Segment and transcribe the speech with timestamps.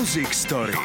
[0.00, 0.80] Music Story.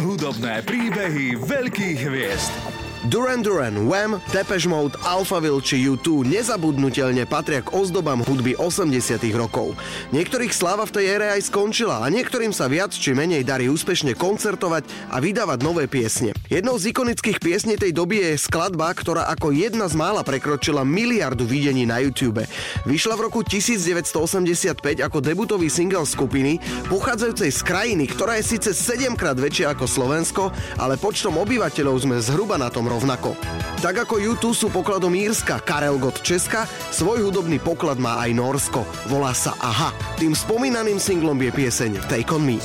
[0.00, 2.87] Hudobné príbehy veľkých hviezd.
[3.06, 9.78] Duran Duran, Wham, Depeche Mode, Alphaville či U2 nezabudnutelne patria k ozdobám hudby 80 rokov.
[10.10, 14.18] Niektorých sláva v tej ére aj skončila a niektorým sa viac či menej darí úspešne
[14.18, 16.34] koncertovať a vydávať nové piesne.
[16.50, 21.46] Jednou z ikonických piesní tej doby je skladba, ktorá ako jedna z mála prekročila miliardu
[21.46, 22.42] videní na YouTube.
[22.82, 26.58] Vyšla v roku 1985 ako debutový single skupiny,
[26.90, 30.50] pochádzajúcej z krajiny, ktorá je síce 7 krát väčšia ako Slovensko,
[30.82, 33.36] ale počtom obyvateľov sme zhruba na tom rovnako.
[33.78, 38.82] Tak ako YouTube sú pokladom Írska, Karel Gott Česka, svoj hudobný poklad má aj Norsko.
[39.12, 39.92] Volá sa Aha.
[40.16, 42.58] Tým spomínaným singlom je pieseň Take On Me.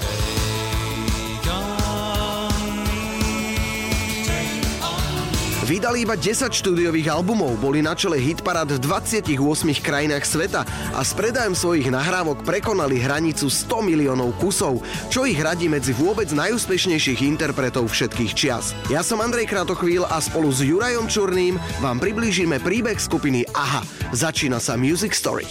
[5.64, 9.32] Vydali iba 10 štúdiových albumov, boli na čele hitparád v 28
[9.80, 15.72] krajinách sveta a s predajom svojich nahrávok prekonali hranicu 100 miliónov kusov, čo ich radí
[15.72, 18.76] medzi vôbec najúspešnejších interpretov všetkých čias.
[18.92, 23.88] Ja som Andrej Kratochvíl a spolu s Jurajom Čurným vám priblížime príbeh skupiny AHA.
[24.12, 25.48] Začína sa Music Story.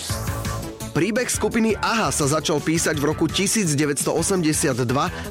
[0.93, 4.13] Príbeh skupiny AHA sa začal písať v roku 1982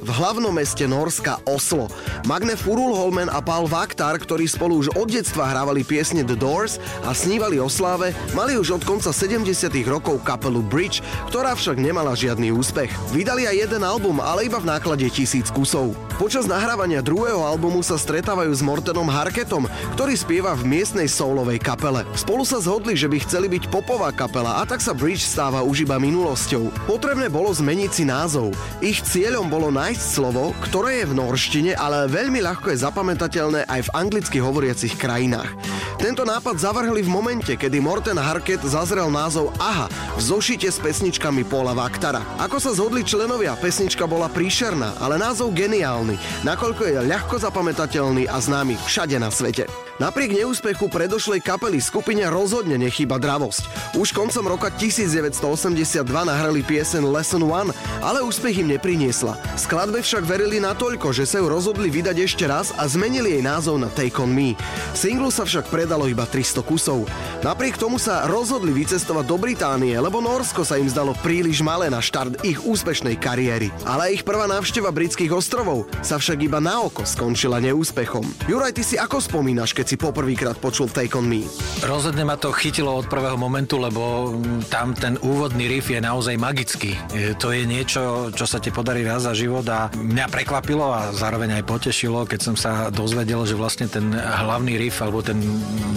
[0.02, 1.86] v hlavnom meste Norska Oslo.
[2.26, 7.14] Magne Furulholmen a Paul Vaktar, ktorí spolu už od detstva hrávali piesne The Doors a
[7.14, 9.46] snívali o sláve, mali už od konca 70
[9.86, 12.90] rokov kapelu Bridge, ktorá však nemala žiadny úspech.
[13.14, 15.94] Vydali aj jeden album, ale iba v náklade tisíc kusov.
[16.18, 22.02] Počas nahrávania druhého albumu sa stretávajú s Mortenom Harketom, ktorý spieva v miestnej soulovej kapele.
[22.18, 25.68] Spolu sa zhodli, že by chceli byť popová kapela a tak sa Bridge stáva stáva
[25.68, 26.88] už iba minulosťou.
[26.88, 28.56] Potrebné bolo zmeniť si názov.
[28.80, 33.84] Ich cieľom bolo nájsť slovo, ktoré je v norštine, ale veľmi ľahko je zapamätateľné aj
[33.84, 35.52] v anglicky hovoriacich krajinách.
[36.02, 39.86] Tento nápad zavrhli v momente, kedy Morten Harket zazrel názov Aha
[40.18, 42.26] v zošite s pesničkami Paula Vaktara.
[42.42, 48.38] Ako sa zhodli členovia, pesnička bola príšerná, ale názov geniálny, nakoľko je ľahko zapamätateľný a
[48.42, 49.70] známy všade na svete.
[50.02, 53.94] Napriek neúspechu predošlej kapely skupine rozhodne nechýba dravosť.
[54.02, 57.70] Už koncom roka 1982 nahrali piesen Lesson One,
[58.02, 59.38] ale úspech im nepriniesla.
[59.54, 63.78] Skladbe však verili natoľko, že sa ju rozhodli vydať ešte raz a zmenili jej názov
[63.78, 64.58] na Take On Me.
[64.98, 67.04] Singlu sa však predalo iba 300 kusov.
[67.44, 72.00] Napriek tomu sa rozhodli vycestovať do Británie, lebo Norsko sa im zdalo príliš malé na
[72.00, 73.76] štart ich úspešnej kariéry.
[73.84, 78.24] Ale ich prvá návšteva britských ostrovov sa však iba na oko skončila neúspechom.
[78.48, 81.44] Juraj, ty si ako spomínaš, keď si poprvýkrát počul Take On Me?
[81.84, 84.32] Rozhodne ma to chytilo od prvého momentu, lebo
[84.72, 86.96] tam ten úvodný riff je naozaj magický.
[87.44, 91.60] To je niečo, čo sa ti podarí raz za život a mňa prekvapilo a zároveň
[91.60, 95.44] aj potešilo, keď som sa dozvedel, že vlastne ten hlavný riff alebo ten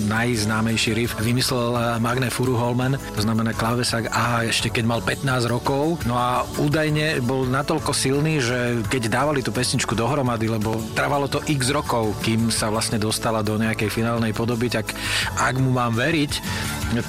[0.07, 6.05] najznámejší riff vymyslel Magne Furuholmen, to znamená klávesák a ešte keď mal 15 rokov.
[6.05, 11.41] No a údajne bol natoľko silný, že keď dávali tú pesničku dohromady, lebo trvalo to
[11.49, 14.93] x rokov, kým sa vlastne dostala do nejakej finálnej podoby, tak
[15.41, 16.33] ak mu mám veriť,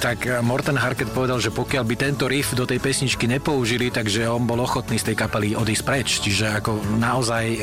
[0.00, 4.44] tak Morten Harket povedal, že pokiaľ by tento riff do tej pesničky nepoužili, takže on
[4.44, 6.08] bol ochotný z tej kapely odísť preč.
[6.22, 7.62] Čiže ako naozaj e, e,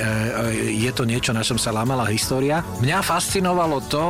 [0.85, 2.63] je to niečo, na čom sa lámala história.
[2.79, 4.03] Mňa fascinovalo to,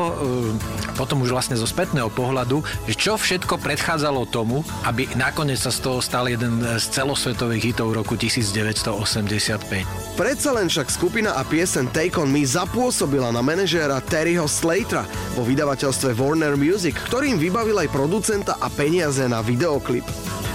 [0.94, 5.82] potom už vlastne zo spätného pohľadu, že čo všetko predchádzalo tomu, aby nakoniec sa z
[5.82, 10.14] toho stal jeden z celosvetových hitov roku 1985.
[10.14, 15.42] Predsa len však skupina a piesen Take On Me zapôsobila na manažéra Terryho Slatera vo
[15.42, 20.04] vydavateľstve Warner Music, ktorým vybavil aj producenta a peniaze na videoklip.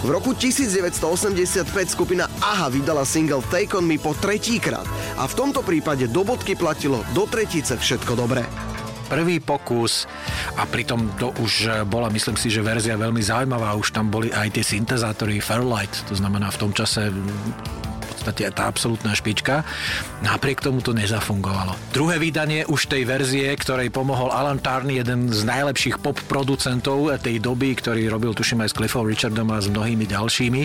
[0.02, 5.62] V roku 1985 skupina AHA vydala single Take On Me po tretíkrát a v tomto
[5.62, 8.42] prípade do bodky platilo do tretice všetko dobré
[9.08, 10.04] prvý pokus
[10.60, 13.72] a pritom to už bola, myslím si, že verzia veľmi zaujímavá.
[13.72, 17.08] Už tam boli aj tie syntezátory Fairlight, to znamená v tom čase
[18.28, 19.64] podstate tá absolútna špička.
[20.20, 21.72] Napriek tomu to nezafungovalo.
[21.96, 27.40] Druhé vydanie už tej verzie, ktorej pomohol Alan Tarney, jeden z najlepších pop producentov tej
[27.40, 30.62] doby, ktorý robil tuším aj s Cliffom Richardom a s mnohými ďalšími.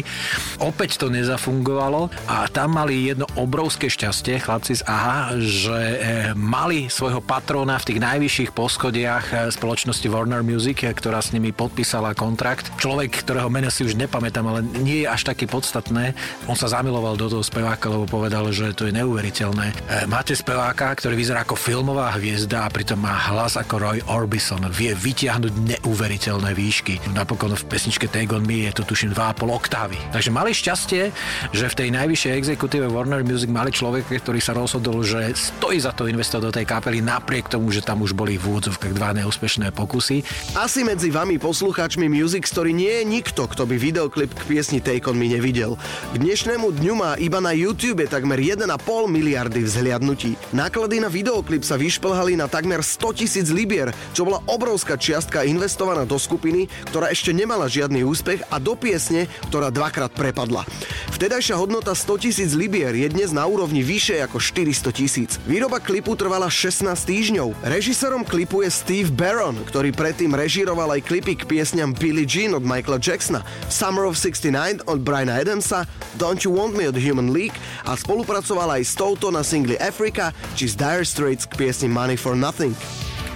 [0.59, 5.98] Opäť to nezafungovalo a tam mali jedno obrovské šťastie, chlapci z AHA, že eh,
[6.36, 12.12] mali svojho patróna v tých najvyšších poschodiach eh, spoločnosti Warner Music, ktorá s nimi podpísala
[12.12, 12.75] kontrakt.
[12.75, 16.18] Človek, ktorého meno si už nepamätám, ale nie je až taký podstatné.
[16.50, 19.67] On sa zamiloval do toho speváka, lebo povedal, že to je neuveriteľné.
[19.69, 24.65] E, máte speváka, ktorý vyzerá ako filmová hviezda a pritom má hlas ako Roy Orbison.
[24.73, 27.13] Vie vytiahnuť neuveriteľné výšky.
[27.13, 30.01] Napokon v pesničke Take On Me je to tuším 2,5 oktávy.
[30.09, 31.13] Takže mali šťastie,
[31.53, 35.94] že v tej najvyššej exekutíve Warner Music mali človeka, ktorý sa rozhodol, že stojí za
[35.94, 39.69] to investovať do tej kapely napriek tomu, že tam už boli v úvodzovkách dva neúspešné
[39.77, 40.25] pokusy.
[40.57, 45.06] Asi medzi vami poslucháčmi Music Story nie je nikto, kto by videoklip k piesni Take
[45.06, 45.77] On Me nevidel.
[46.09, 48.72] K dnešnému dňu má iba na YouTube takmer 1,5
[49.12, 50.40] miliardy vzhliadnutí.
[50.56, 56.07] Náklady na videoklip sa vyšplhali na takmer 100 tisíc libier, čo bola obrovská čiastka investovaná
[56.07, 60.63] do skupiny, ktorá ešte nemala žiadny úspech a do piesne, ktorá dvakrát prepadla.
[61.12, 65.36] Vtedajšia hodnota 100 tisíc libier je dnes na úrovni vyššie ako 400 tisíc.
[65.44, 67.68] Výroba klipu trvala 16 týždňov.
[67.68, 72.63] Režisérom klipu je Steve Barron, ktorý predtým režiroval aj klipy k piesňam Billie Jean od
[72.63, 75.84] Michaela Jacksona, Summer of 69 od Briana Adamsa,
[76.16, 77.55] Don't You Want Me od Human League
[77.87, 82.19] a spolupracoval aj s touto na singli Africa či z Dire Straits k piesni Money
[82.19, 82.75] for Nothing.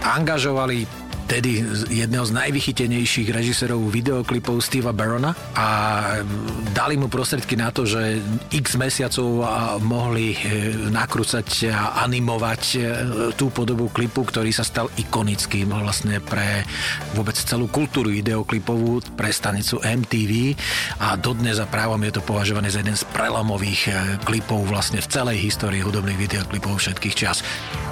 [0.03, 1.59] Angažovali vtedy
[1.91, 5.67] jedného z najvychytenejších režisérov videoklipov Steva Barona a
[6.71, 8.23] dali mu prostredky na to, že
[8.55, 9.43] x mesiacov
[9.83, 10.37] mohli e,
[10.87, 12.77] nakrúcať a animovať e,
[13.35, 16.63] tú podobu klipu, ktorý sa stal ikonickým vlastne pre
[17.11, 20.55] vôbec celú kultúru videoklipovú, pre stanicu MTV
[21.03, 23.91] a dodnes za právom je to považované za jeden z prelomových e,
[24.23, 27.43] klipov vlastne v celej histórii hudobných videoklipov všetkých čas.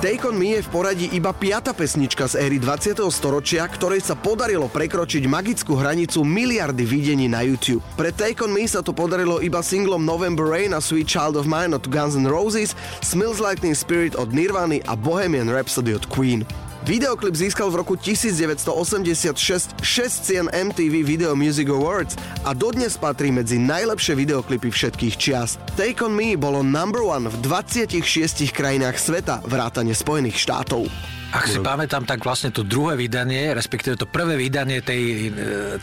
[0.03, 4.12] Take On Me je v poradí iba piata pesnička z éry 20 storočia, ktorej sa
[4.12, 7.80] podarilo prekročiť magickú hranicu miliardy videní na YouTube.
[7.95, 11.47] Pre Take On Me sa to podarilo iba singlom November Rain a Sweet Child of
[11.47, 16.03] Mine od Guns N' Roses, Smells Like Teen Spirit od Nirvany a Bohemian Rhapsody od
[16.12, 16.44] Queen.
[16.86, 22.14] Videoklip získal v roku 1986 6 cien MTV Video Music Awards
[22.46, 25.58] a dodnes patrí medzi najlepšie videoklipy všetkých čias.
[25.74, 28.06] Take On Me bolo number one v 26
[28.54, 31.15] krajinách sveta, vrátane Spojených štátov.
[31.36, 35.30] Ak si pamätám, tak vlastne to druhé vydanie, respektíve to prvé vydanie tej e,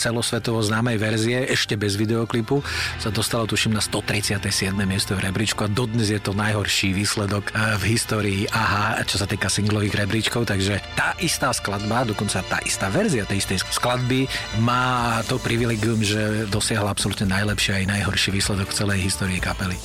[0.01, 2.65] celosvetovo známej verzie, ešte bez videoklipu,
[2.97, 4.73] sa dostalo tuším na 137.
[4.89, 9.29] miesto v rebríčku a dodnes je to najhorší výsledok e, v histórii AHA, čo sa
[9.29, 14.25] týka singlových rebríčkov, takže tá istá skladba, dokonca tá istá verzia tej istej skladby
[14.65, 19.77] má to privilegium, že dosiahla absolútne najlepší aj najhorší výsledok v celej histórii kapely.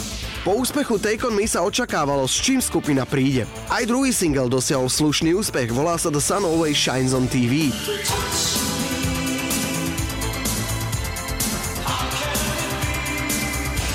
[0.47, 3.43] Po úspechu Take On Me sa očakávalo, s čím skupina príde.
[3.67, 7.67] Aj druhý single dosiahol slušný úspech, volá sa The Sun Always Shines on TV.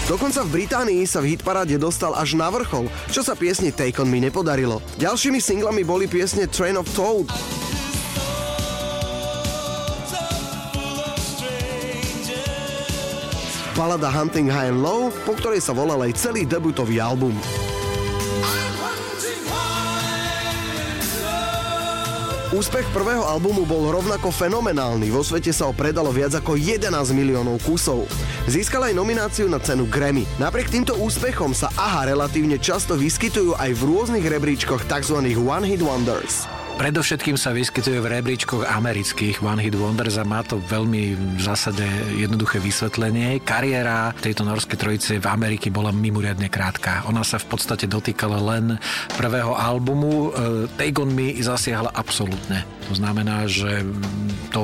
[0.05, 4.09] Dokonca v Británii sa v hitparáde dostal až na vrchol, čo sa piesni Take On
[4.13, 4.85] Me nepodarilo.
[5.01, 7.33] Ďalšími singlami boli piesne Train of Thought,
[13.83, 17.35] balada Hunting High and Low, po ktorej sa volal aj celý debutový album.
[22.55, 27.59] Úspech prvého albumu bol rovnako fenomenálny, vo svete sa ho predalo viac ako 11 miliónov
[27.67, 28.07] kusov.
[28.47, 30.31] Získal aj nomináciu na cenu Grammy.
[30.39, 35.19] Napriek týmto úspechom sa AHA relatívne často vyskytujú aj v rôznych rebríčkoch tzv.
[35.43, 36.52] One Hit Wonders.
[36.73, 41.85] Predovšetkým sa vyskytuje v rebríčkoch amerických One Hit Wonders a má to veľmi v zásade
[42.19, 43.41] jednoduché vysvetlenie.
[43.45, 47.07] Kariéra tejto norskej trojice v Amerike bola mimoriadne krátka.
[47.07, 48.77] Ona sa v podstate dotýkala len
[49.15, 50.13] prvého albumu.
[50.13, 50.31] E,
[50.75, 52.67] Take On Me zasiahla absolútne.
[52.91, 53.83] To znamená, že
[54.53, 54.61] to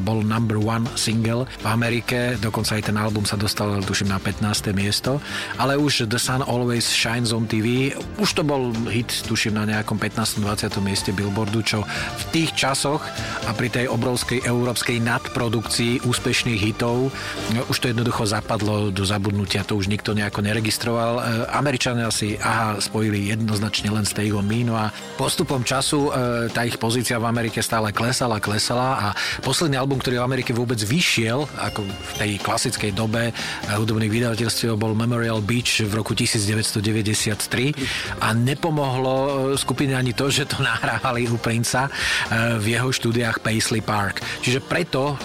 [0.00, 4.72] bol number one single v Amerike, dokonca aj ten album sa dostal, tuším, na 15.
[4.72, 5.20] miesto,
[5.60, 10.00] ale už The Sun Always Shines on TV, už to bol hit, tuším, na nejakom
[10.00, 10.40] 15.
[10.40, 10.72] 20.
[10.80, 13.02] mieste Billboardu, čo v tých časoch
[13.46, 17.10] a pri tej obrovskej európskej nadprodukcii úspešných hitov
[17.54, 21.12] no, už to jednoducho zapadlo do zabudnutia, to už nikto nejako neregistroval.
[21.18, 21.22] E,
[21.52, 26.10] Američania si aha, spojili jednoznačne len Stay On Me, no a postupom času e,
[26.50, 29.06] tá ich pozícia v Amerike stále klesala, klesala a
[29.42, 33.32] posledný album, ktorý v Amerike vôbec vyšiel, ako v tej klasickej dobe eh,
[33.74, 40.62] hudobných vydavateľstiev, bol Memorial Beach v roku 1993 a nepomohlo skupine ani to, že to
[40.64, 44.24] nahrávali u Princa eh, v jeho štúdiách Paisley Park.
[44.40, 45.18] Čiže preto,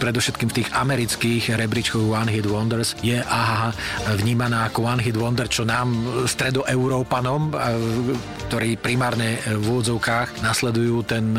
[0.00, 3.76] predovšetkým v tých amerických rebríčkoch One Hit Wonders je AHA
[4.16, 5.92] vnímaná ako One Hit Wonder, čo nám
[6.24, 7.52] stredoeurópanom,
[8.48, 11.34] ktorí primárne v úvodzovkách nasledujú ten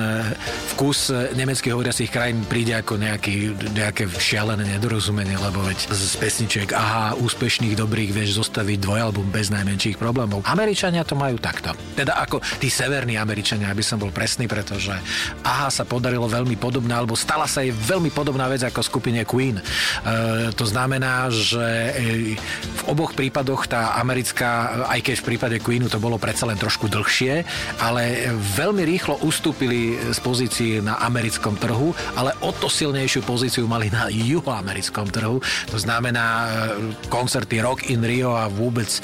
[0.75, 7.17] vkus nemeckých hovoriacich krajín príde ako nejaký, nejaké šialené nedorozumenie, lebo veď z pesničiek aha,
[7.17, 10.43] úspešných, dobrých vieš zostaviť dvojalbum bez najmenších problémov.
[10.45, 11.71] Američania to majú takto.
[11.95, 14.93] Teda ako tí severní Američania, aby som bol presný, pretože
[15.43, 19.59] aha sa podarilo veľmi podobná, alebo stala sa jej veľmi podobná vec ako skupine Queen.
[19.59, 19.63] E,
[20.53, 21.91] to znamená, že e,
[22.61, 26.91] v oboch prípadoch tá americká, aj keď v prípade Queenu to bolo predsa len trošku
[26.91, 27.47] dlhšie,
[27.79, 33.87] ale veľmi rýchlo ustúpili z pozícií na americkom trhu, ale o to silnejšiu pozíciu mali
[33.89, 35.39] na juhoamerickom trhu.
[35.71, 36.49] To znamená e,
[37.07, 38.99] koncerty Rock in Rio a vôbec e,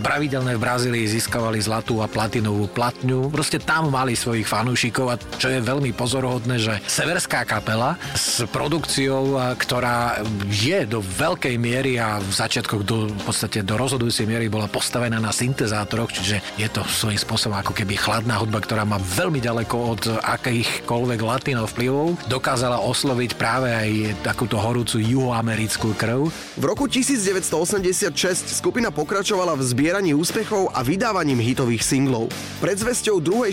[0.00, 3.28] pravidelné v Brazílii získavali zlatú a platinovú platňu.
[3.28, 8.46] Proste tam mali mali svojich fanúšikov a čo je veľmi pozorohodné, že severská kapela s
[8.46, 14.46] produkciou, ktorá je do veľkej miery a v začiatkoch do, v podstate do rozhodujúcej miery
[14.46, 19.02] bola postavená na syntezátoroch, čiže je to svojím spôsobom ako keby chladná hudba, ktorá má
[19.02, 23.90] veľmi ďaleko od akýchkoľvek latinov vplyvov, dokázala osloviť práve aj
[24.22, 26.30] takúto horúcu juhoamerickú krv.
[26.54, 28.14] V roku 1986
[28.62, 32.30] skupina pokračovala v zbieraní úspechov a vydávaním hitových singlov.
[32.62, 33.50] Predzvesťou druhej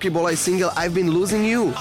[0.00, 1.76] štúdiovky bol aj single I've Been Losing You.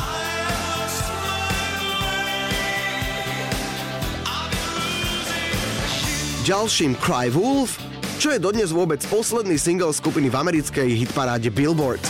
[6.43, 7.79] Ďalším Cry Wolf,
[8.19, 12.03] čo je dodnes vôbec posledný single skupiny v americkej hitparáde Billboard.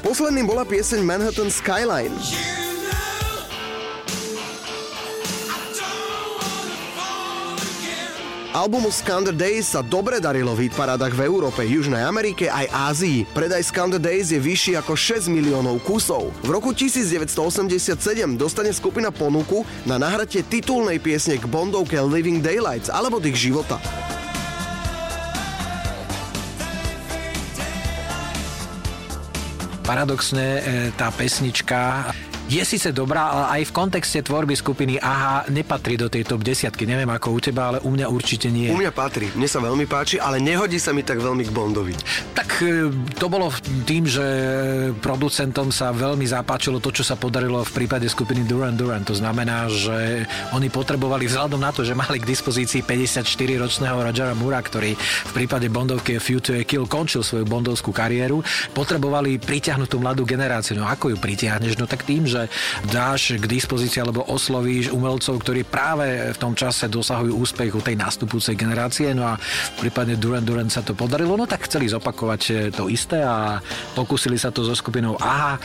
[0.00, 2.16] Posledným bola pieseň Manhattan Skyline.
[8.52, 13.24] Albumu Scander Days sa dobre darilo v hitparádach v Európe, Južnej Amerike aj Ázii.
[13.32, 16.28] Predaj Scander Days je vyšší ako 6 miliónov kusov.
[16.44, 17.96] V roku 1987
[18.36, 23.80] dostane skupina ponuku na nahratie titulnej piesne k Bondovke Living Daylights alebo ich života.
[29.80, 32.12] Paradoxne e, tá pesnička
[32.52, 36.84] je síce dobrá, ale aj v kontexte tvorby skupiny AHA nepatrí do tej top desiatky.
[36.84, 38.68] Neviem ako u teba, ale u mňa určite nie.
[38.68, 39.32] U mňa patrí.
[39.32, 41.94] Mne sa veľmi páči, ale nehodí sa mi tak veľmi k Bondovi.
[42.42, 42.90] Tak e,
[43.22, 43.54] to bolo
[43.86, 44.26] tým, že
[44.98, 49.06] producentom sa veľmi zapáčilo to, čo sa podarilo v prípade skupiny Duran Duran.
[49.06, 54.58] To znamená, že oni potrebovali vzhľadom na to, že mali k dispozícii 54-ročného Rogera Mura,
[54.58, 56.22] ktorý v prípade Bondovky a
[56.66, 58.42] Kill končil svoju bondovskú kariéru,
[58.74, 60.74] potrebovali pritiahnuť tú mladú generáciu.
[60.82, 61.78] No ako ju pritiahneš?
[61.78, 62.50] No tak tým, že
[62.90, 67.94] dáš k dispozícii alebo oslovíš umelcov, ktorí práve v tom čase dosahujú úspech u tej
[67.94, 69.14] nastupujúcej generácie.
[69.14, 72.88] No a v prípade Duran Duran sa to podarilo, no tak chceli zopakovať eh, to
[72.88, 73.60] isté a
[73.92, 75.52] pokúsili sa to so skupinou AHA.
[75.54, 75.60] Eh,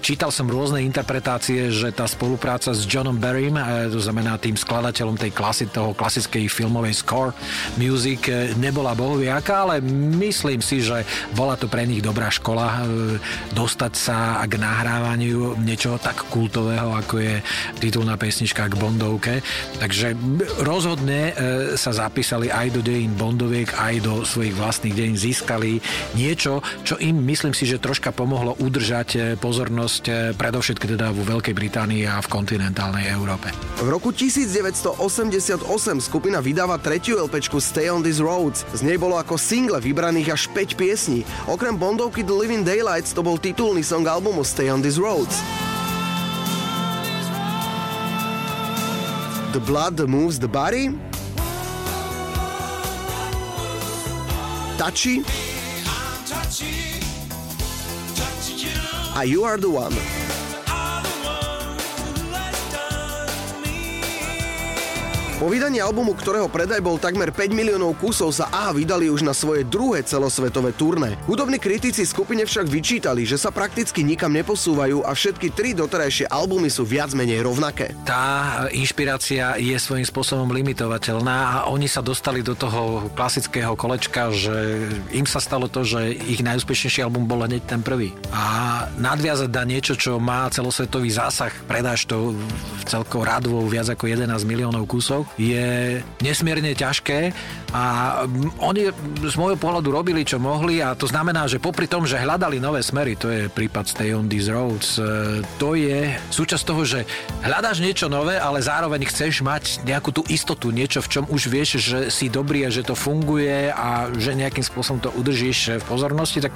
[0.00, 5.20] čítal som rôzne interpretácie, že tá spolupráca s Johnom Barrym, eh, to znamená tým skladateľom
[5.20, 7.30] tej klasy, toho klasickej filmovej score
[7.76, 8.24] music,
[8.56, 9.84] nebola bohoviaká, ale
[10.16, 11.04] myslím si, že
[11.36, 12.84] bola to pre nich dobrá škola
[13.52, 17.34] dostať sa k nahrávaniu niečo niečoho tak kultového, ako je
[17.82, 19.42] titulná pesnička k Bondovke.
[19.82, 20.14] Takže
[20.62, 25.71] rozhodne e, sa zapísali aj do dejín Bondoviek, aj do svojich vlastných dejín získali
[26.18, 31.22] niečo, čo im myslím si, že troška pomohlo udržať e, pozornosť e, predovšetkým teda vo
[31.22, 33.54] Veľkej Británii a v kontinentálnej Európe.
[33.78, 35.62] V roku 1988
[36.02, 38.66] skupina vydáva tretiu LPčku Stay on These Roads.
[38.74, 41.22] Z nej bolo ako single vybraných až 5 piesní.
[41.46, 45.38] Okrem Bondovky The Living Daylights to bol titulný song albumu Stay on These Roads.
[49.52, 50.96] The blood moves the body.
[54.78, 55.51] Touchy.
[59.14, 60.31] A you are the one.
[65.42, 69.34] Po vydaní albumu, ktorého predaj bol takmer 5 miliónov kusov, sa AHA vydali už na
[69.34, 71.18] svoje druhé celosvetové turné.
[71.26, 76.70] Hudobní kritici skupine však vyčítali, že sa prakticky nikam neposúvajú a všetky tri doterajšie albumy
[76.70, 77.90] sú viac menej rovnaké.
[78.06, 84.86] Tá inšpirácia je svojím spôsobom limitovateľná a oni sa dostali do toho klasického kolečka, že
[85.10, 88.14] im sa stalo to, že ich najúspešnejší album bol hneď ten prvý.
[88.30, 92.30] A nadviazať na niečo, čo má celosvetový zásah, predáš to
[92.86, 97.32] celkou rádovo viac ako 11 miliónov kusov, je nesmierne ťažké
[97.72, 97.84] a
[98.60, 98.92] oni
[99.24, 102.84] z môjho pohľadu robili, čo mohli a to znamená, že popri tom, že hľadali nové
[102.84, 107.08] smery, to je prípad Stay on these roads, e, to je súčasť toho, že
[107.40, 111.80] hľadáš niečo nové, ale zároveň chceš mať nejakú tú istotu, niečo, v čom už vieš,
[111.80, 116.44] že si dobrý a že to funguje a že nejakým spôsobom to udržíš v pozornosti,
[116.44, 116.52] tak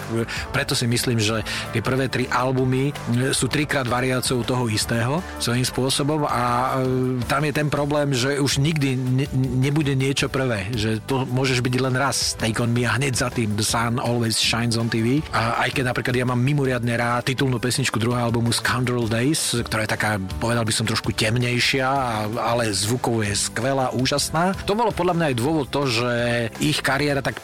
[0.53, 1.41] preto si myslím, že
[1.73, 2.93] tie prvé tri albumy
[3.33, 8.61] sú trikrát variáciou toho istého svojím spôsobom a e, tam je ten problém, že už
[8.67, 9.27] nikdy ne,
[9.63, 13.29] nebude niečo prvé, že to môžeš byť len raz Take on me a hneď za
[13.31, 15.23] tým The Sun Always Shines on TV.
[15.31, 19.87] A aj keď napríklad ja mám mimoriadne rád titulnú pesničku druhého albumu Scoundrel Days, ktorá
[19.87, 21.87] je taká, povedal by som trošku temnejšia,
[22.35, 24.59] ale zvukovo je skvelá, úžasná.
[24.67, 26.13] To bolo podľa mňa aj dôvod to, že
[26.59, 27.39] ich kariéra tak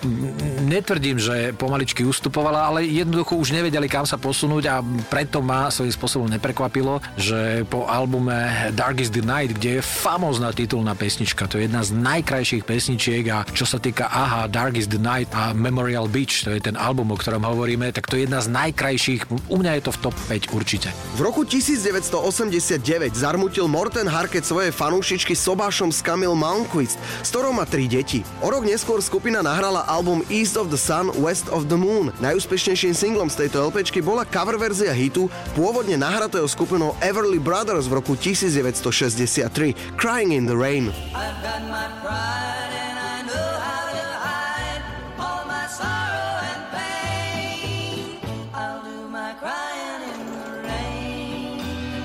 [0.67, 4.81] netvrdím, že pomaličky ustupovala, ale jednoducho už nevedeli kam sa posunúť a
[5.13, 10.49] preto ma svojím spôsobom neprekvapilo, že po albume Dark is the Night, kde je famózna
[10.57, 11.45] titulná pesnička, pesnička.
[11.45, 15.29] To je jedna z najkrajších pesničiek a čo sa týka Aha, Dark is the Night
[15.37, 18.49] a Memorial Beach, to je ten album, o ktorom hovoríme, tak to je jedna z
[18.49, 19.29] najkrajších.
[19.53, 20.89] U mňa je to v top 5 určite.
[21.13, 22.81] V roku 1989
[23.13, 28.25] zarmutil Morten Harket svoje fanúšičky sobášom z Camille Malmquist, s ktorou má tri deti.
[28.41, 32.09] O rok neskôr skupina nahrala album East of the Sun, West of the Moon.
[32.25, 38.01] Najúspešnejším singlom z tejto LPčky bola cover verzia hitu, pôvodne nahratého skupinou Everly Brothers v
[38.01, 40.92] roku 1963 Crying in the Rain.
[40.93, 41.93] In.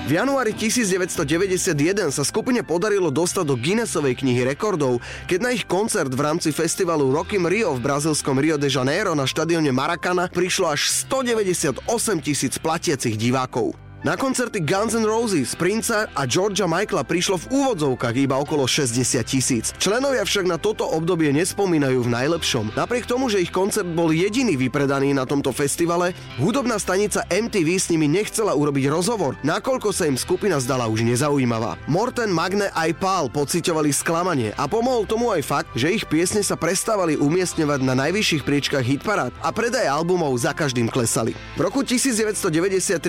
[0.08, 1.76] V januári 1991
[2.08, 7.12] sa skupine podarilo dostať do Guinnessovej knihy rekordov, keď na ich koncert v rámci festivalu
[7.12, 11.84] Rocky Rio v brazilskom Rio de Janeiro na štadióne Maracana prišlo až 198
[12.24, 13.87] tisíc platiacich divákov.
[14.06, 18.94] Na koncerty Guns N' Roses, Princa a Georgia Michaela prišlo v úvodzovkách iba okolo 60
[19.26, 19.74] tisíc.
[19.74, 22.78] Členovia však na toto obdobie nespomínajú v najlepšom.
[22.78, 27.90] Napriek tomu, že ich koncert bol jediný vypredaný na tomto festivale, hudobná stanica MTV s
[27.90, 31.74] nimi nechcela urobiť rozhovor, nakoľko sa im skupina zdala už nezaujímavá.
[31.90, 36.54] Morten, Magne aj Paul pociťovali sklamanie a pomohol tomu aj fakt, že ich piesne sa
[36.54, 41.34] prestávali umiestňovať na najvyšších priečkách hitparád a predaj albumov za každým klesali.
[41.58, 42.46] V roku 1993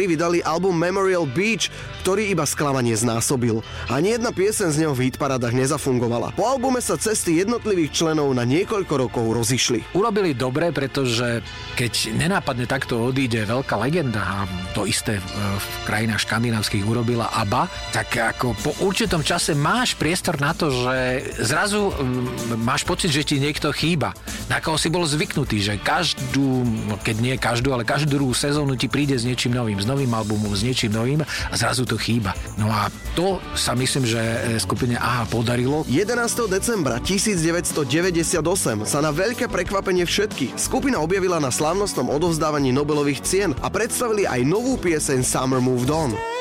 [0.09, 1.67] vydali album Memorial Beach,
[2.07, 3.59] ktorý iba sklamanie znásobil.
[3.91, 6.31] Ani jedna piesen z neho v hitparadách nezafungovala.
[6.33, 9.91] Po albume sa cesty jednotlivých členov na niekoľko rokov rozišli.
[9.91, 11.43] Urobili dobre, pretože
[11.75, 14.37] keď nenápadne takto odíde veľká legenda a
[14.71, 20.55] to isté v krajinách škandinávskych urobila ABBA, tak ako po určitom čase máš priestor na
[20.55, 24.15] to, že zrazu mm, máš pocit, že ti niekto chýba.
[24.47, 26.63] Na koho si bol zvyknutý, že každú,
[27.03, 30.53] keď nie každú, ale každú druhú sezónu ti príde s niečím novým, s novým albumom,
[30.53, 32.37] s niečím novým a zrazu to chýba.
[32.61, 35.81] No a to sa myslím, že e, skupine AHA podarilo.
[35.89, 36.45] 11.
[36.45, 43.67] decembra 1998 sa na veľké prekvapenie všetky skupina objavila na slávnostnom odovzdávaní Nobelových cien a
[43.73, 46.38] predstavili aj novú pieseň Summer Moved On.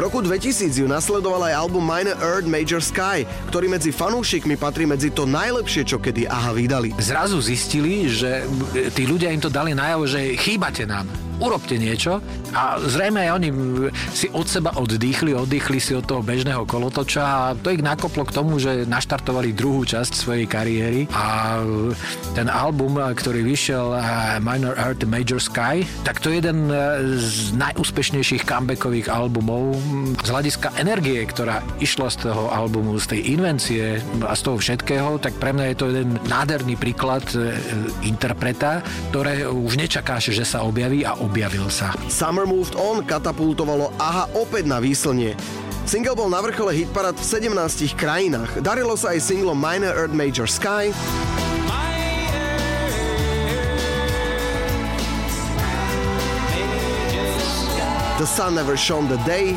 [0.00, 5.12] Roku 2000 ju nasledoval aj album Minor Earth Major Sky, ktorý medzi fanúšikmi patrí medzi
[5.12, 6.88] to najlepšie, čo kedy AHA vydali.
[6.96, 8.48] Zrazu zistili, že
[8.96, 12.20] tí ľudia im to dali najavo, že chýbate nám urobte niečo
[12.52, 13.48] a zrejme aj oni
[14.12, 18.36] si od seba oddýchli, oddýchli si od toho bežného kolotoča a to ich nakoplo k
[18.36, 21.58] tomu, že naštartovali druhú časť svojej kariéry a
[22.36, 24.02] ten album, ktorý vyšiel eh,
[24.38, 29.74] Minor Earth Major Sky, tak to je jeden eh, z najúspešnejších comebackových albumov
[30.20, 33.84] z hľadiska energie, ktorá išla z toho albumu, z tej invencie
[34.24, 37.56] a z toho všetkého, tak pre mňa je to jeden nádherný príklad eh,
[38.04, 41.94] interpreta, ktoré už nečakáš, že sa objaví a objavil sa.
[42.10, 45.38] Summer Moved On katapultovalo AHA opäť na výslnie.
[45.86, 48.58] Single bol na vrchole hitparad v 17 krajinách.
[48.58, 50.90] Darilo sa aj singlom Minor Earth Major Sky,
[58.18, 59.56] The Sun Never Shone the Day,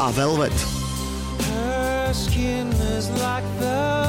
[0.00, 0.56] a Velvet.
[1.52, 3.99] Her skin is like velvet,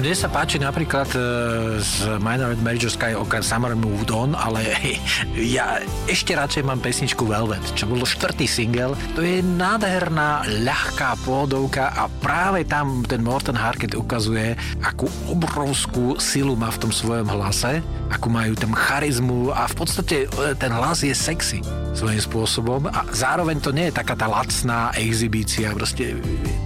[0.00, 4.64] mne sa páči napríklad uh, z Minor Major Sky okrem Summer Moved On, ale
[5.36, 5.76] ja
[6.08, 8.96] ešte radšej mám pesničku Velvet, čo bolo štvrtý single.
[9.12, 16.56] To je nádherná, ľahká pôdovka a práve tam ten Morten Harket ukazuje, akú obrovskú silu
[16.56, 21.04] má v tom svojom hlase, akú majú tam charizmu a v podstate e, ten hlas
[21.04, 21.60] je sexy
[21.92, 26.16] svojím spôsobom a zároveň to nie je taká tá lacná exibícia, proste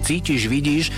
[0.07, 0.95] cítiš, vidíš,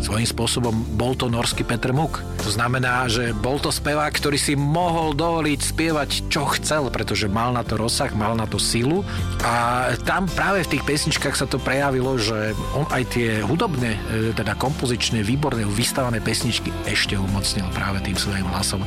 [0.00, 2.20] svojím spôsobom bol to norský Petr Muk.
[2.44, 7.52] To znamená, že bol to spevák, ktorý si mohol dovoliť spievať čo chcel, pretože mal
[7.52, 9.02] na to rozsah, mal na to silu
[9.42, 14.32] a tam práve v tých pesničkách sa to prejavilo, že on aj tie hudobné, e,
[14.36, 18.84] teda kompozičné, výborné, vystavané pesničky ešte umocnil práve tým svojim hlasom.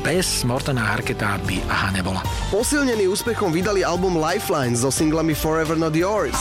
[0.00, 2.24] Bez Mortena Harketa by aha nebola.
[2.48, 6.38] Posilnený úspechom vydali album Lifeline so singlami Forever Not Yours.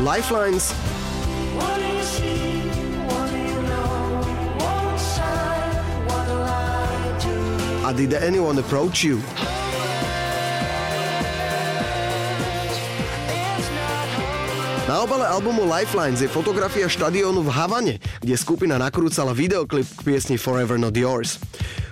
[0.00, 0.72] Lifelines.
[7.84, 9.20] A did anyone approach you?
[14.88, 20.40] Na obale albumu Lifelines je fotografia štadiónu v Havane, kde skupina nakrúcala videoklip k piesni
[20.40, 21.36] Forever Not Yours.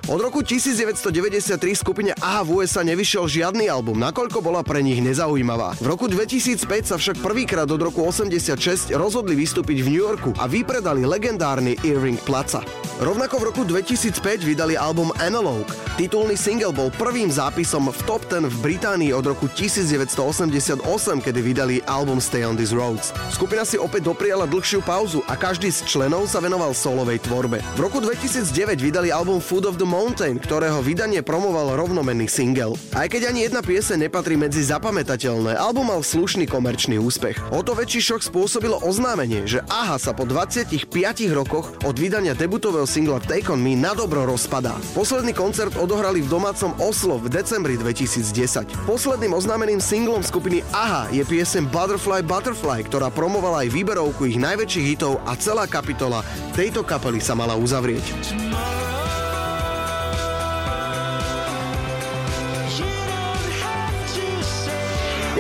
[0.09, 5.77] Od roku 1993 skupine AHA v USA nevyšiel žiadny album, nakoľko bola pre nich nezaujímavá.
[5.77, 10.49] V roku 2005 sa však prvýkrát od roku 86 rozhodli vystúpiť v New Yorku a
[10.49, 12.65] vypredali legendárny Irving Plaza.
[13.05, 15.69] Rovnako v roku 2005 vydali album Analog.
[16.01, 20.81] Titulný single bol prvým zápisom v top 10 v Británii od roku 1988,
[21.21, 23.13] kedy vydali album Stay on These Roads.
[23.29, 27.61] Skupina si opäť dopriala dlhšiu pauzu a každý z členov sa venoval solovej tvorbe.
[27.77, 32.79] V roku 2009 vydali album Food of the Mountain, ktorého vydanie promoval rovnomenný single.
[32.95, 37.51] Aj keď ani jedna piese nepatrí medzi zapamätateľné, album mal slušný komerčný úspech.
[37.51, 40.87] O to väčší šok spôsobilo oznámenie, že AHA sa po 25
[41.35, 44.79] rokoch od vydania debutového singla Take On Me na dobro rozpadá.
[44.95, 48.71] Posledný koncert odohrali v domácom Oslo v decembri 2010.
[48.87, 54.87] Posledným oznámeným singlom skupiny AHA je piesem Butterfly Butterfly, ktorá promovala aj výberovku ich najväčších
[54.95, 56.23] hitov a celá kapitola
[56.55, 58.87] tejto kapely sa mala uzavrieť.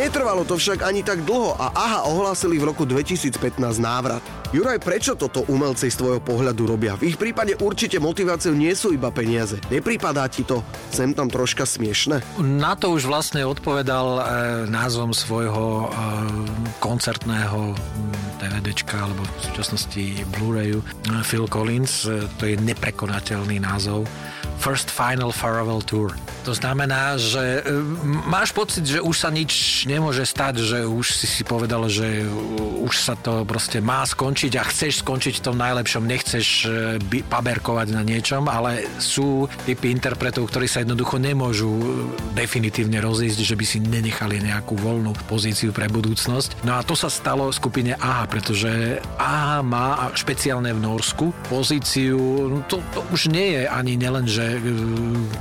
[0.09, 4.25] Netrvalo to však ani tak dlho a AHA ohlásili v roku 2015 návrat.
[4.57, 6.97] Juraj, prečo toto umelci z tvojho pohľadu robia?
[6.97, 9.61] V ich prípade určite motiváciou nie sú iba peniaze.
[9.69, 12.25] Nepripadá ti to sem tam troška smiešne?
[12.41, 14.23] Na to už vlastne odpovedal e,
[14.73, 15.87] názvom svojho e,
[16.81, 17.77] koncertného
[18.41, 20.05] DVDčka alebo v súčasnosti
[20.41, 20.81] Blu-rayu
[21.21, 22.09] Phil Collins.
[22.09, 24.09] E, to je neprekonateľný názov
[24.59, 26.17] First Final Farewell Tour.
[26.43, 27.85] To znamená, že e,
[28.27, 32.23] máš pocit, že už sa nič nemôže stať, že už si si povedal, že
[32.87, 36.69] už sa to proste má skončiť a chceš skončiť v tom najlepšom, nechceš e,
[37.27, 41.85] paberkovať na niečom, ale sú typy interpretov, ktorí sa jednoducho nemôžu e,
[42.39, 46.63] definitívne rozísť, že by si nenechali nejakú voľnú pozíciu pre budúcnosť.
[46.63, 52.63] No a to sa stalo skupine AHA, pretože AHA má špeciálne v Norsku pozíciu, no
[52.71, 54.63] to, to už nie je ani nelen, že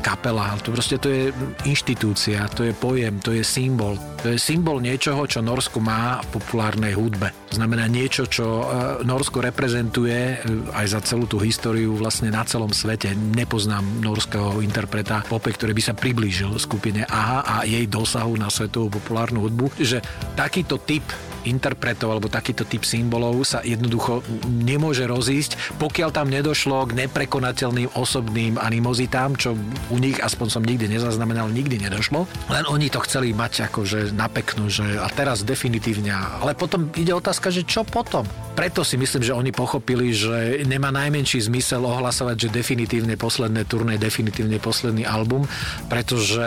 [0.01, 0.57] kapela.
[0.65, 1.29] To proste to je
[1.69, 3.99] inštitúcia, to je pojem, to je symbol.
[4.25, 7.35] To je symbol niečoho, čo Norsko má v populárnej hudbe.
[7.51, 8.65] Znamená niečo, čo e,
[9.03, 10.35] Norsko reprezentuje e,
[10.71, 13.11] aj za celú tú históriu vlastne na celom svete.
[13.11, 18.87] Nepoznám norského interpreta pope, ktorý by sa priblížil skupine AHA a jej dosahu na svetovú
[19.03, 19.99] populárnu hudbu, že
[20.39, 21.03] takýto typ
[21.47, 28.59] interpretov alebo takýto typ symbolov sa jednoducho nemôže rozísť, pokiaľ tam nedošlo k neprekonateľným osobným
[28.59, 29.55] animozitám, čo
[29.87, 32.27] u nich aspoň som nikdy nezaznamenal, nikdy nedošlo.
[32.51, 36.11] Len oni to chceli mať akože na peknú, že a teraz definitívne.
[36.11, 38.27] Ale potom ide otázka, že čo potom?
[38.57, 44.01] Preto si myslím, že oni pochopili, že nemá najmenší zmysel ohlasovať, že definitívne posledné turné,
[44.01, 45.45] definitívne posledný album,
[45.85, 46.41] pretože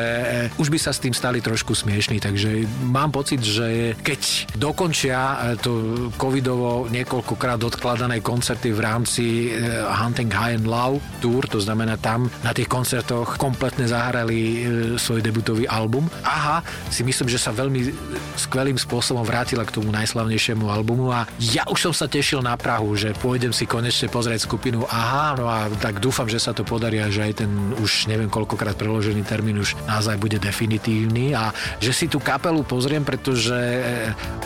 [0.58, 2.18] už by sa s tým stali trošku smiešní.
[2.18, 5.72] Takže mám pocit, že keď dokon ukončia e, to
[6.18, 12.26] covidovo niekoľkokrát odkladané koncerty v rámci e, Hunting High and Low Tour, to znamená tam
[12.42, 14.58] na tých koncertoch kompletne zahrali e,
[14.98, 16.10] svoj debutový album.
[16.26, 17.86] Aha, si myslím, že sa veľmi
[18.34, 22.98] skvelým spôsobom vrátila k tomu najslavnejšiemu albumu a ja už som sa tešil na Prahu,
[22.98, 26.98] že pôjdem si konečne pozrieť skupinu Aha, no a tak dúfam, že sa to podarí
[26.98, 31.94] a že aj ten už neviem koľkokrát preložený termín už naozaj bude definitívny a že
[31.94, 33.54] si tú kapelu pozriem, pretože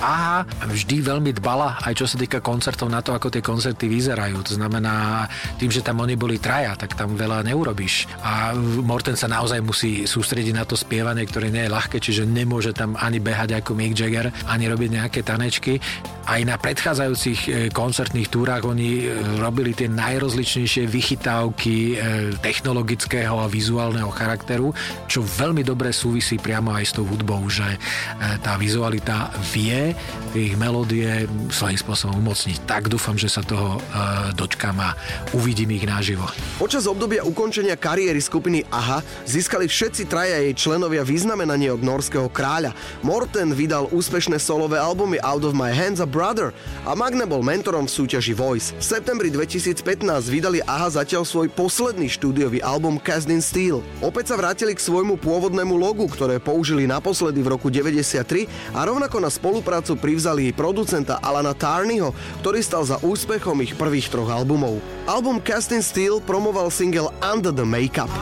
[0.05, 4.43] Aha vždy veľmi dbala, aj čo sa týka koncertov, na to, ako tie koncerty vyzerajú.
[4.51, 5.29] To znamená,
[5.63, 8.11] tým, že tam oni boli traja, tak tam veľa neurobíš.
[8.27, 12.75] A Morten sa naozaj musí sústrediť na to spievanie, ktoré nie je ľahké, čiže nemôže
[12.75, 15.79] tam ani behať ako Mick Jagger, ani robiť nejaké tanečky.
[16.25, 21.95] Aj na predchádzajúcich e, koncertných túrach oni e, robili tie najrozličnejšie vychytávky e,
[22.41, 24.73] technologického a vizuálneho charakteru,
[25.05, 27.67] čo veľmi dobre súvisí priamo aj s tou hudbou, že
[28.41, 29.93] tá vizualita vie
[30.35, 32.67] ich melódie svojím spôsobom umocniť.
[32.67, 34.99] Tak dúfam, že sa toho uh, dočkám a
[35.31, 36.27] uvidím ich naživo.
[36.59, 42.75] Počas obdobia ukončenia kariéry skupiny AHA získali všetci traja jej členovia vyznamenanie od norského kráľa.
[43.07, 46.51] Morten vydal úspešné solové albumy Out of My Hands a Brother
[46.83, 48.75] a Magne bol mentorom v súťaži Voice.
[48.75, 49.83] V septembri 2015
[50.27, 53.87] vydali AHA zatiaľ svoj posledný štúdiový album Cast in Steel.
[54.03, 59.23] Opäť sa vrátili k svojmu pôvodnému logu, ktoré použili naposledy v roku 93 a rovnako
[59.23, 62.13] na spoluprácu privzali privzali producenta Alana Tarnyho,
[62.45, 64.77] ktorý stal za úspechom ich prvých troch albumov.
[65.09, 68.13] Album Casting Steel promoval single Under the Makeup.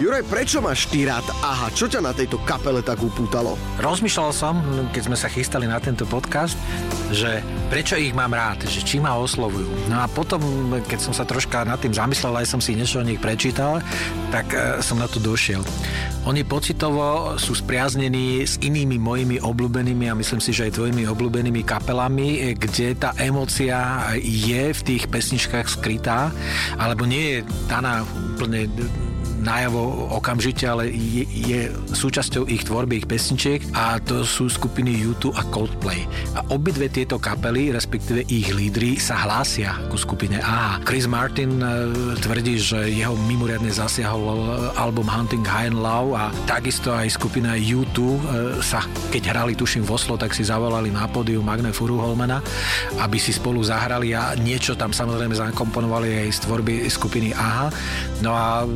[0.00, 1.68] Juraj, prečo máš ty rád Aha?
[1.76, 3.60] Čo ťa na tejto kapele tak upútalo?
[3.84, 4.56] Rozmýšľal som,
[4.96, 6.56] keď sme sa chystali na tento podcast,
[7.12, 9.92] že prečo ich mám rád, že či ma oslovujú.
[9.92, 10.40] No a potom,
[10.88, 13.84] keď som sa troška nad tým zamyslel, aj som si niečo o nich prečítal,
[14.32, 15.60] tak e, som na to došiel.
[16.24, 21.60] Oni pocitovo sú spriaznení s inými mojimi obľúbenými a myslím si, že aj tvojimi obľúbenými
[21.60, 26.32] kapelami, e, kde tá emócia je v tých pesničkách skrytá,
[26.80, 28.00] alebo nie je daná
[28.32, 28.64] úplne
[29.40, 31.60] najavo okamžite, ale je, je
[31.96, 36.04] súčasťou ich tvorby, ich pesničiek a to sú skupiny U2 a Coldplay.
[36.36, 40.84] A obidve tieto kapely, respektíve ich lídry, sa hlásia ku skupine AHA.
[40.84, 41.66] Chris Martin e,
[42.20, 47.98] tvrdí, že jeho mimoriadne zasiahol album Hunting High and Low a takisto aj skupina U2
[47.98, 48.18] e,
[48.60, 52.44] sa, keď hrali tuším v Oslo, tak si zavolali na pódiu Magne Furuholmana,
[53.00, 57.66] aby si spolu zahrali a niečo tam samozrejme zakomponovali aj z tvorby skupiny AHA.
[58.20, 58.68] No a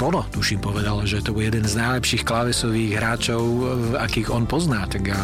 [0.00, 3.42] Bono, tuším, povedal, že to bude jeden z najlepších klávesových hráčov,
[4.00, 4.88] akých on pozná.
[4.90, 5.20] Tak ja,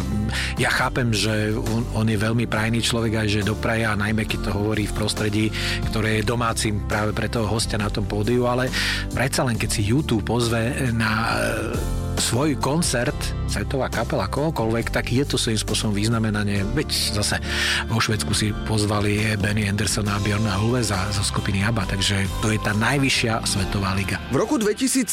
[0.55, 4.49] ja chápem, že on, on je veľmi prajný človek aj, že dopraje a najmä keď
[4.49, 5.45] to hovorí v prostredí,
[5.91, 8.71] ktoré je domácim práve pre toho hostia na tom pódiu, ale
[9.11, 11.35] predsa len keď si YouTube pozve na
[12.19, 13.15] svoj koncert,
[13.47, 16.67] svetová kapela, kohokoľvek, tak je to svojím spôsobom významenanie.
[16.75, 17.39] Veď zase
[17.87, 22.59] vo Švedsku si pozvali Benny Andersona a Bjorna Hulveza zo skupiny ABBA, takže to je
[22.59, 24.19] tá najvyššia svetová liga.
[24.35, 25.07] V roku 2017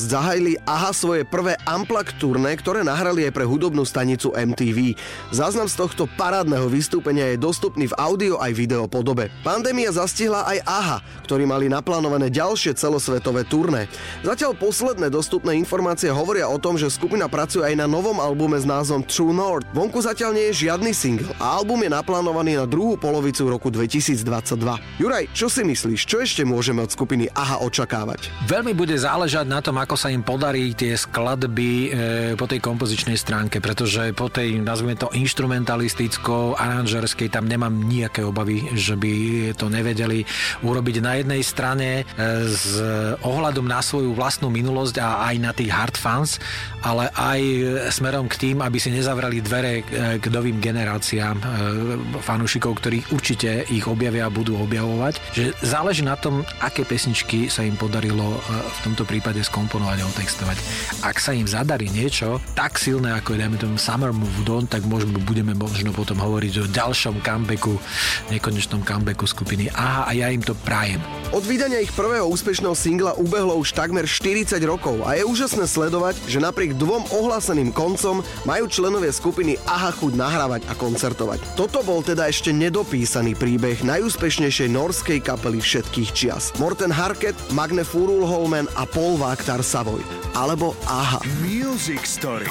[0.00, 4.96] zahajili AHA svoje prvé Unplugged turné, ktoré nahrali aj pre hudobnú stanicu MTV.
[5.36, 9.28] Záznam z tohto parádneho vystúpenia je dostupný v audio aj video podobe.
[9.44, 13.92] Pandémia zastihla aj AHA, ktorí mali naplánované ďalšie celosvetové turné.
[14.24, 18.64] Zatiaľ posledné dostupné informácie hovoria o tom, že skupina pracuje aj na novom albume s
[18.66, 19.66] názvom True North.
[19.74, 24.22] Vonku zatiaľ nie je žiadny single a album je naplánovaný na druhú polovicu roku 2022.
[25.02, 28.30] Juraj, čo si myslíš, čo ešte môžeme od skupiny AHA očakávať?
[28.46, 31.88] Veľmi bude záležať na tom, ako sa im podarí tie skladby e,
[32.38, 38.70] po tej kompozičnej stránke, pretože po tej, nazvime to instrumentalisticko, aranžerskej, tam nemám nejaké obavy,
[38.72, 39.12] že by
[39.58, 40.22] to nevedeli
[40.62, 42.04] urobiť na jednej strane e,
[42.46, 42.78] s
[43.20, 46.35] ohľadom na svoju vlastnú minulosť a aj na tých hard fans,
[46.82, 47.40] ale aj
[47.90, 49.82] smerom k tým, aby si nezavrali dvere
[50.20, 51.44] k novým generáciám e,
[52.22, 55.18] fanúšikov, ktorí určite ich objavia a budú objavovať.
[55.34, 60.08] Že záleží na tom, aké pesničky sa im podarilo e, v tomto prípade skomponovať a
[60.10, 60.56] otextovať.
[61.02, 64.86] Ak sa im zadarí niečo tak silné, ako je dajme tomu Summer Moved On, tak
[64.86, 67.78] môžeme, budeme možno potom hovoriť o ďalšom comebacku,
[68.30, 71.02] nekonečnom comebacku skupiny Aha a ja im to prajem.
[71.34, 76.18] Od vydania ich prvého úspešného singla ubehlo už takmer 40 rokov a je úžasné sledovať,
[76.26, 81.42] že napriek dvom ohláseným koncom majú členovia skupiny AHA chuť nahrávať a koncertovať.
[81.58, 86.54] Toto bol teda ešte nedopísaný príbeh najúspešnejšej norskej kapely všetkých čias.
[86.60, 90.04] Morten Harket, Magne Furulholmen a Paul Vaktar Savoy.
[90.36, 91.24] Alebo AHA.
[91.42, 92.50] Music Story.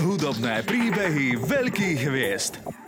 [0.00, 2.81] Hudobné príbehy veľkých hviezd.